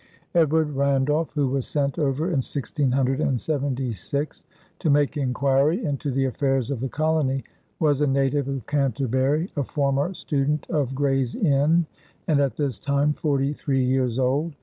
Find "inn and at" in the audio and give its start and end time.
11.35-12.55